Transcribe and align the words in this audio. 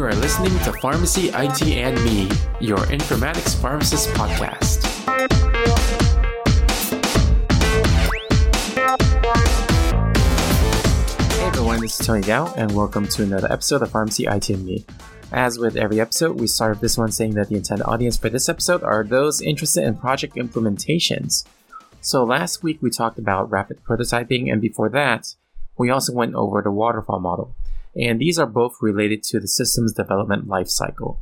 You 0.00 0.06
are 0.06 0.14
listening 0.14 0.58
to 0.60 0.72
Pharmacy 0.80 1.28
IT 1.28 1.60
and 1.62 2.02
Me, 2.06 2.22
your 2.58 2.78
informatics 2.86 3.54
pharmacist 3.60 4.08
podcast. 4.14 4.82
Hey 11.34 11.44
everyone, 11.44 11.80
this 11.80 12.00
is 12.00 12.06
Tony 12.06 12.22
Gao, 12.22 12.50
and 12.54 12.74
welcome 12.74 13.06
to 13.08 13.22
another 13.22 13.52
episode 13.52 13.82
of 13.82 13.90
Pharmacy 13.90 14.24
IT 14.24 14.48
and 14.48 14.64
Me. 14.64 14.86
As 15.32 15.58
with 15.58 15.76
every 15.76 16.00
episode, 16.00 16.40
we 16.40 16.46
start 16.46 16.70
with 16.70 16.80
this 16.80 16.96
one 16.96 17.12
saying 17.12 17.34
that 17.34 17.50
the 17.50 17.56
intended 17.56 17.84
audience 17.84 18.16
for 18.16 18.30
this 18.30 18.48
episode 18.48 18.82
are 18.82 19.04
those 19.04 19.42
interested 19.42 19.84
in 19.84 19.98
project 19.98 20.36
implementations. 20.36 21.44
So 22.00 22.24
last 22.24 22.62
week 22.62 22.78
we 22.80 22.88
talked 22.88 23.18
about 23.18 23.50
rapid 23.50 23.84
prototyping, 23.84 24.50
and 24.50 24.62
before 24.62 24.88
that, 24.88 25.34
we 25.76 25.90
also 25.90 26.14
went 26.14 26.34
over 26.34 26.62
the 26.62 26.70
waterfall 26.70 27.20
model 27.20 27.54
and 27.94 28.20
these 28.20 28.38
are 28.38 28.46
both 28.46 28.76
related 28.80 29.22
to 29.24 29.40
the 29.40 29.48
system's 29.48 29.92
development 29.92 30.48
lifecycle. 30.48 31.18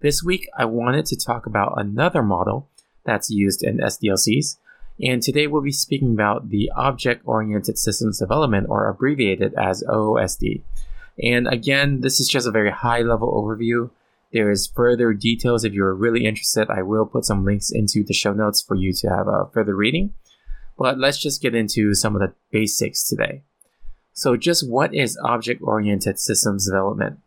This 0.00 0.22
week, 0.22 0.48
I 0.56 0.64
wanted 0.64 1.06
to 1.06 1.16
talk 1.16 1.46
about 1.46 1.74
another 1.76 2.22
model 2.22 2.68
that's 3.04 3.30
used 3.30 3.62
in 3.62 3.78
SDLCs, 3.78 4.56
and 5.00 5.22
today 5.22 5.46
we'll 5.46 5.62
be 5.62 5.72
speaking 5.72 6.12
about 6.12 6.50
the 6.50 6.70
Object 6.76 7.22
Oriented 7.24 7.78
Systems 7.78 8.18
Development, 8.18 8.66
or 8.68 8.88
abbreviated 8.88 9.54
as 9.54 9.82
OOSD. 9.84 10.62
And 11.22 11.48
again, 11.48 12.00
this 12.00 12.20
is 12.20 12.28
just 12.28 12.46
a 12.46 12.52
very 12.52 12.70
high 12.70 13.02
level 13.02 13.32
overview. 13.32 13.90
There 14.32 14.50
is 14.50 14.66
further 14.66 15.12
details 15.12 15.64
if 15.64 15.72
you're 15.72 15.94
really 15.94 16.26
interested. 16.26 16.68
I 16.70 16.82
will 16.82 17.06
put 17.06 17.24
some 17.24 17.44
links 17.44 17.70
into 17.70 18.04
the 18.04 18.14
show 18.14 18.32
notes 18.32 18.60
for 18.60 18.74
you 18.76 18.92
to 18.92 19.08
have 19.08 19.26
a 19.26 19.48
further 19.52 19.74
reading. 19.74 20.12
But 20.78 20.98
let's 20.98 21.18
just 21.18 21.42
get 21.42 21.54
into 21.54 21.94
some 21.94 22.14
of 22.14 22.20
the 22.20 22.34
basics 22.52 23.08
today. 23.08 23.42
So, 24.18 24.36
just 24.36 24.68
what 24.68 24.92
is 24.92 25.16
object 25.22 25.62
oriented 25.62 26.18
systems 26.18 26.66
development? 26.66 27.20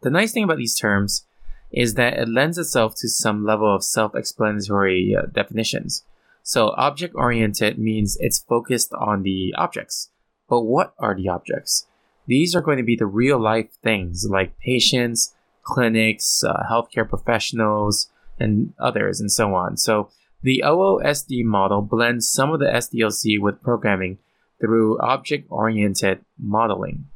The 0.00 0.08
nice 0.08 0.32
thing 0.32 0.44
about 0.44 0.56
these 0.56 0.74
terms 0.74 1.26
is 1.70 1.96
that 1.96 2.14
it 2.14 2.30
lends 2.30 2.56
itself 2.56 2.94
to 3.00 3.10
some 3.10 3.44
level 3.44 3.76
of 3.76 3.84
self 3.84 4.14
explanatory 4.14 5.14
uh, 5.14 5.26
definitions. 5.26 6.02
So, 6.42 6.68
object 6.78 7.14
oriented 7.14 7.78
means 7.78 8.16
it's 8.20 8.38
focused 8.38 8.94
on 8.94 9.22
the 9.22 9.54
objects. 9.58 10.12
But 10.48 10.62
what 10.62 10.94
are 10.98 11.14
the 11.14 11.28
objects? 11.28 11.88
These 12.26 12.56
are 12.56 12.62
going 12.62 12.78
to 12.78 12.82
be 12.82 12.96
the 12.96 13.04
real 13.04 13.38
life 13.38 13.74
things 13.82 14.26
like 14.26 14.58
patients, 14.58 15.34
clinics, 15.62 16.42
uh, 16.42 16.62
healthcare 16.70 17.06
professionals, 17.06 18.08
and 18.40 18.72
others, 18.78 19.20
and 19.20 19.30
so 19.30 19.54
on. 19.54 19.76
So, 19.76 20.08
the 20.42 20.62
OOSD 20.64 21.44
model 21.44 21.82
blends 21.82 22.26
some 22.26 22.50
of 22.50 22.60
the 22.60 22.72
SDLC 22.72 23.38
with 23.38 23.62
programming 23.62 24.16
through 24.64 24.98
object 25.00 25.46
oriented 25.50 26.24
modeling. 26.38 27.06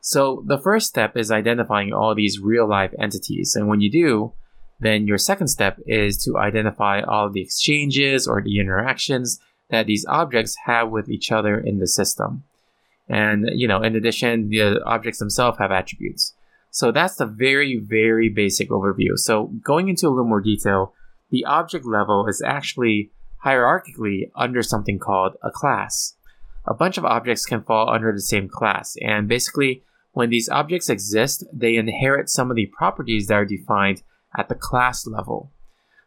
So, 0.00 0.44
the 0.46 0.58
first 0.58 0.86
step 0.86 1.16
is 1.16 1.30
identifying 1.30 1.92
all 1.92 2.14
these 2.14 2.38
real 2.38 2.68
life 2.68 2.94
entities. 2.98 3.56
And 3.56 3.68
when 3.68 3.80
you 3.80 3.90
do, 3.90 4.32
then 4.80 5.06
your 5.06 5.18
second 5.18 5.48
step 5.48 5.78
is 5.86 6.22
to 6.24 6.38
identify 6.38 7.00
all 7.00 7.30
the 7.30 7.40
exchanges 7.40 8.28
or 8.28 8.40
the 8.40 8.60
interactions 8.60 9.40
that 9.70 9.86
these 9.86 10.06
objects 10.08 10.56
have 10.66 10.88
with 10.90 11.08
each 11.10 11.32
other 11.32 11.58
in 11.58 11.78
the 11.78 11.86
system. 11.86 12.44
And, 13.08 13.50
you 13.54 13.66
know, 13.66 13.82
in 13.82 13.96
addition, 13.96 14.50
the 14.50 14.82
objects 14.84 15.18
themselves 15.18 15.58
have 15.58 15.72
attributes. 15.72 16.34
So 16.70 16.92
that's 16.92 17.16
the 17.16 17.26
very, 17.26 17.78
very 17.78 18.28
basic 18.28 18.70
overview. 18.70 19.16
So 19.16 19.46
going 19.64 19.88
into 19.88 20.06
a 20.06 20.10
little 20.10 20.28
more 20.28 20.40
detail, 20.40 20.94
the 21.30 21.44
object 21.44 21.84
level 21.84 22.26
is 22.28 22.40
actually 22.40 23.10
hierarchically 23.44 24.30
under 24.36 24.62
something 24.62 24.98
called 24.98 25.36
a 25.42 25.50
class 25.50 26.14
a 26.68 26.74
bunch 26.74 26.98
of 26.98 27.04
objects 27.04 27.46
can 27.46 27.62
fall 27.62 27.90
under 27.90 28.12
the 28.12 28.20
same 28.20 28.48
class. 28.48 28.94
And 29.00 29.26
basically, 29.26 29.82
when 30.12 30.30
these 30.30 30.48
objects 30.48 30.90
exist, 30.90 31.44
they 31.52 31.76
inherit 31.76 32.28
some 32.28 32.50
of 32.50 32.56
the 32.56 32.66
properties 32.66 33.26
that 33.26 33.34
are 33.34 33.44
defined 33.44 34.02
at 34.36 34.48
the 34.48 34.54
class 34.54 35.06
level. 35.06 35.50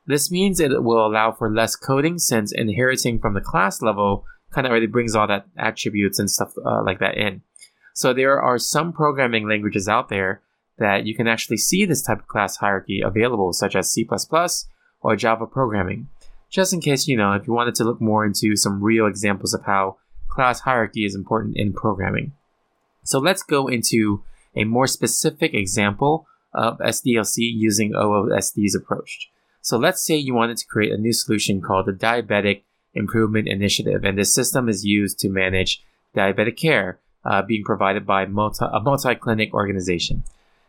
This 0.06 0.32
means 0.32 0.60
it 0.60 0.84
will 0.84 1.06
allow 1.06 1.32
for 1.32 1.52
less 1.52 1.76
coding 1.76 2.20
since 2.20 2.52
inheriting 2.52 3.20
from 3.20 3.34
the 3.34 3.42
class 3.42 3.82
level 3.82 4.26
kind 4.52 4.68
of 4.68 4.72
already 4.72 4.88
brings 4.88 5.16
all 5.16 5.28
that 5.28 5.46
attributes 5.58 6.20
and 6.20 6.30
stuff 6.30 6.54
uh, 6.66 6.84
like 6.84 7.00
that 7.00 7.18
in. 7.18 7.42
So 7.94 8.14
there 8.14 8.40
are 8.40 8.58
some 8.58 8.94
programming 8.94 9.48
languages 9.48 9.88
out 9.88 10.10
there 10.10 10.42
that 10.78 11.06
you 11.06 11.16
can 11.16 11.28
actually 11.28 11.58
see 11.58 11.86
this 11.86 12.02
type 12.02 12.20
of 12.20 12.28
class 12.28 12.58
hierarchy 12.58 13.02
available, 13.02 13.54
such 13.54 13.76
as 13.76 13.92
C++ 13.92 14.08
or 15.02 15.16
Java 15.16 15.46
programming. 15.46 16.08
Just 16.50 16.74
in 16.74 16.82
case, 16.82 17.08
you 17.08 17.16
know, 17.16 17.34
if 17.34 17.48
you 17.48 17.54
wanted 17.54 17.76
to 17.76 17.84
look 17.86 18.02
more 18.02 18.26
into 18.26 18.56
some 18.56 18.84
real 18.84 19.08
examples 19.08 19.54
of 19.54 19.64
how 19.64 19.98
class 20.32 20.62
hierarchy 20.62 21.06
is 21.06 21.14
important 21.14 21.56
in 21.56 21.74
programming. 21.74 22.32
So 23.04 23.20
let's 23.20 23.44
go 23.44 23.68
into 23.68 24.24
a 24.56 24.64
more 24.64 24.88
specific 24.88 25.54
example 25.54 26.26
of 26.54 26.80
SDLC 26.80 27.38
using 27.38 27.94
OOSD's 27.94 28.76
approach. 28.76 29.30
So 29.62 29.78
let's 29.78 30.06
say 30.06 30.16
you 30.16 30.34
wanted 30.34 30.58
to 30.58 30.66
create 30.66 30.92
a 30.92 30.98
new 30.98 31.14
solution 31.14 31.62
called 31.62 31.86
the 31.86 31.94
Diabetic 31.94 32.64
Improvement 32.94 33.48
Initiative, 33.48 34.04
and 34.04 34.18
this 34.18 34.34
system 34.34 34.68
is 34.68 34.86
used 34.86 35.20
to 35.20 35.30
manage 35.30 35.84
diabetic 36.16 36.58
care 36.58 37.00
uh, 37.24 37.42
being 37.42 37.64
provided 37.64 38.06
by 38.06 38.26
multi- 38.26 38.66
a 38.66 38.80
multi-clinic 38.82 39.54
organization. 39.54 40.24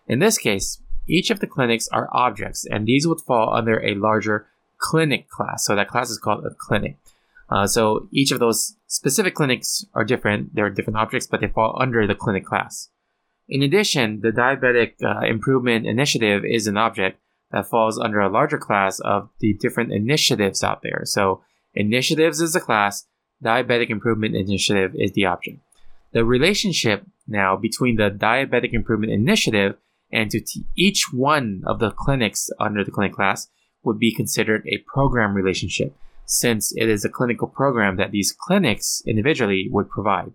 In 0.06 0.19
this 0.19 0.39
case, 0.39 0.81
each 1.06 1.31
of 1.31 1.41
the 1.41 1.47
clinics 1.47 1.89
are 1.89 2.09
objects, 2.12 2.67
and 2.71 2.87
these 2.87 3.06
would 3.06 3.21
fall 3.21 3.55
under 3.55 3.83
a 3.83 3.94
larger 3.94 4.47
clinic 4.79 5.29
class. 5.29 5.65
So 5.65 5.75
that 5.75 5.89
class 5.89 6.11
is 6.11 6.19
called 6.19 6.44
a 6.44 6.55
clinic. 6.55 6.97
Uh, 7.53 7.67
so 7.67 8.09
each 8.11 8.33
of 8.33 8.41
those 8.41 8.77
specific 8.87 9.35
clinics 9.35 9.85
are 9.93 10.05
different. 10.05 10.55
They're 10.55 10.71
different 10.71 10.97
objects, 10.97 11.27
but 11.27 11.41
they 11.41 11.49
fall 11.49 11.77
under 11.79 12.07
the 12.07 12.15
clinic 12.15 12.47
class. 12.47 12.89
In 13.47 13.63
addition, 13.63 14.21
the 14.23 14.31
Diabetic 14.31 14.95
uh, 15.03 15.27
Improvement 15.27 15.87
Initiative 15.87 16.45
is 16.47 16.67
an 16.67 16.79
object 16.79 17.21
that 17.51 17.69
falls 17.69 17.99
under 17.99 18.21
a 18.21 18.31
larger 18.31 18.57
class 18.57 19.01
of 19.01 19.29
the 19.41 19.53
different 19.55 19.93
initiatives 19.93 20.65
out 20.65 20.81
there. 20.83 21.03
So 21.05 21.43
initiatives 21.75 22.41
is 22.41 22.57
a 22.57 22.61
class, 22.61 23.07
Diabetic 23.45 23.91
Improvement 23.91 24.35
Initiative 24.35 24.95
is 24.95 25.12
the 25.12 25.27
object. 25.27 25.59
The 26.12 26.25
relationship 26.25 27.05
now 27.29 27.57
between 27.57 27.97
the 27.97 28.11
Diabetic 28.11 28.73
Improvement 28.73 29.12
Initiative 29.12 29.77
and 30.11 30.31
to 30.31 30.41
t- 30.41 30.65
each 30.75 31.12
one 31.12 31.62
of 31.67 31.81
the 31.81 31.91
clinics 31.91 32.49
under 32.59 32.83
the 32.83 32.91
clinic 32.91 33.12
class 33.12 33.49
would 33.83 33.99
be 33.99 34.15
considered 34.15 34.67
a 34.67 34.85
program 34.87 35.35
relationship 35.35 35.95
since 36.27 36.72
it 36.77 36.88
is 36.88 37.05
a 37.05 37.09
clinical 37.09 37.49
program 37.49 37.97
that 37.97 38.10
these 38.10 38.33
clinics 38.33 39.03
individually 39.06 39.69
would 39.71 39.88
provide. 39.88 40.33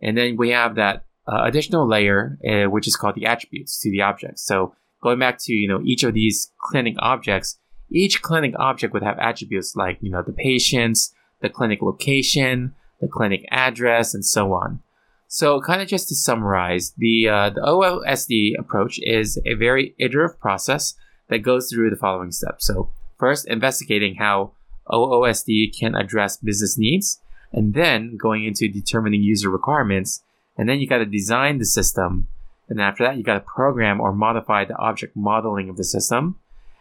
And 0.00 0.16
then 0.16 0.36
we 0.36 0.50
have 0.50 0.74
that 0.76 1.04
uh, 1.26 1.42
additional 1.44 1.88
layer, 1.88 2.38
uh, 2.46 2.70
which 2.70 2.86
is 2.86 2.96
called 2.96 3.16
the 3.16 3.26
attributes 3.26 3.80
to 3.80 3.90
the 3.90 4.02
objects. 4.02 4.44
So 4.46 4.74
going 5.02 5.18
back 5.18 5.38
to 5.40 5.52
you 5.52 5.68
know 5.68 5.80
each 5.84 6.02
of 6.02 6.14
these 6.14 6.52
clinic 6.60 6.94
objects, 6.98 7.58
each 7.90 8.22
clinic 8.22 8.54
object 8.58 8.92
would 8.92 9.02
have 9.02 9.18
attributes 9.18 9.74
like 9.76 9.98
you 10.00 10.10
know 10.10 10.22
the 10.22 10.32
patients, 10.32 11.12
the 11.40 11.48
clinic 11.48 11.82
location, 11.82 12.74
the 13.00 13.08
clinic 13.08 13.44
address, 13.50 14.14
and 14.14 14.24
so 14.24 14.52
on. 14.52 14.80
So 15.28 15.60
kind 15.60 15.82
of 15.82 15.88
just 15.88 16.08
to 16.08 16.14
summarize, 16.14 16.92
the 16.96 17.28
uh, 17.28 17.50
the 17.50 17.62
OOSD 17.62 18.58
approach 18.58 19.00
is 19.02 19.40
a 19.44 19.54
very 19.54 19.94
iterative 19.98 20.38
process 20.38 20.94
that 21.28 21.38
goes 21.38 21.68
through 21.68 21.90
the 21.90 21.96
following 21.96 22.30
steps. 22.30 22.66
So 22.66 22.90
first, 23.18 23.48
investigating 23.48 24.16
how 24.16 24.52
OOSD 24.90 25.78
can 25.78 25.94
address 25.94 26.36
business 26.36 26.78
needs, 26.78 27.20
and 27.52 27.74
then 27.74 28.16
going 28.16 28.44
into 28.44 28.68
determining 28.68 29.22
user 29.22 29.50
requirements. 29.50 30.22
And 30.56 30.68
then 30.68 30.80
you 30.80 30.88
got 30.88 30.98
to 30.98 31.06
design 31.06 31.58
the 31.58 31.64
system. 31.64 32.28
And 32.68 32.80
after 32.80 33.04
that, 33.04 33.16
you 33.16 33.22
got 33.22 33.34
to 33.34 33.40
program 33.40 34.00
or 34.00 34.12
modify 34.12 34.64
the 34.64 34.76
object 34.76 35.16
modeling 35.16 35.68
of 35.68 35.76
the 35.76 35.84
system. 35.84 36.36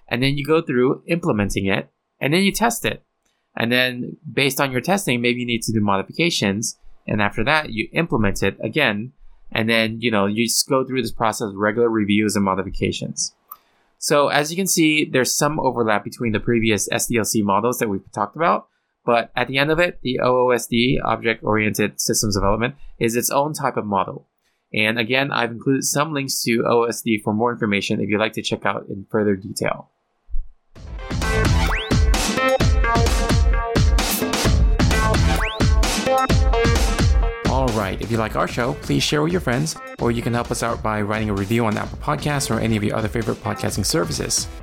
And 0.08 0.24
then 0.24 0.38
you 0.38 0.46
go 0.46 0.62
through 0.62 1.04
implementing 1.08 1.66
it, 1.66 1.90
and 2.20 2.34
then 2.34 2.44
you 2.44 2.52
test 2.52 2.86
it. 2.86 3.04
And 3.56 3.72
then 3.72 4.18
based 4.32 4.60
on 4.60 4.72
your 4.72 4.82
testing, 4.82 5.22
maybe 5.22 5.42
you 5.42 5.46
need 5.46 5.64
to 5.64 5.72
do 5.72 5.80
modifications. 5.80 6.78
And 7.08 7.22
after 7.22 7.44
that, 7.44 7.72
you 7.72 7.88
implement 7.94 8.44
it 8.44 8.58
again. 8.62 9.14
And 9.52 9.70
then, 9.70 10.02
you 10.02 10.12
know, 10.12 10.26
you 10.26 10.46
just 10.48 10.68
go 10.68 10.84
through 10.84 11.02
this 11.02 11.12
process 11.12 11.50
of 11.50 11.56
regular 11.56 11.90
reviews 11.90 12.36
and 12.36 12.44
modifications. 12.44 13.34
So 14.06 14.28
as 14.28 14.52
you 14.52 14.56
can 14.56 14.68
see, 14.68 15.04
there's 15.04 15.36
some 15.36 15.60
overlap 15.60 16.04
between 16.04 16.32
the 16.32 16.40
previous 16.40 16.88
SDLC 16.90 17.42
models 17.42 17.80
that 17.80 17.90
we've 17.90 18.12
talked 18.12 18.36
about, 18.36 18.68
but 19.04 19.32
at 19.36 19.48
the 19.48 19.58
end 19.58 19.72
of 19.72 19.80
it, 19.80 19.98
the 20.04 20.20
OOSD, 20.22 20.98
Object 21.04 21.44
Oriented 21.44 22.00
Systems 22.00 22.36
Development, 22.36 22.76
is 23.00 23.16
its 23.16 23.32
own 23.32 23.54
type 23.54 23.78
of 23.78 23.86
model. 23.88 24.28
And 24.72 25.00
again, 25.00 25.32
I've 25.32 25.50
included 25.50 25.86
some 25.86 26.14
links 26.14 26.44
to 26.44 26.60
OSD 26.60 27.24
for 27.24 27.34
more 27.34 27.52
information 27.52 28.00
if 28.00 28.08
you'd 28.08 28.20
like 28.20 28.34
to 28.34 28.44
check 28.44 28.64
out 28.64 28.86
in 28.90 29.08
further 29.10 29.36
detail. 29.36 29.90
Right, 37.76 38.02
if 38.02 38.10
you 38.10 38.18
like 38.18 38.38
our 38.38 38.48
show, 38.48 38.74
please 38.76 39.04
share 39.04 39.22
with 39.22 39.34
your 39.34 39.42
friends 39.42 39.76
or 40.00 40.10
you 40.10 40.22
can 40.22 40.34
help 40.34 40.50
us 40.50 40.64
out 40.64 40.82
by 40.82 41.02
writing 41.02 41.30
a 41.30 41.34
review 41.34 41.66
on 41.66 41.76
Apple 41.76 41.98
Podcasts 41.98 42.50
or 42.50 42.58
any 42.58 42.78
of 42.78 42.84
your 42.86 42.96
other 42.96 43.10
favorite 43.10 43.44
podcasting 43.44 43.86
services. 43.86 44.48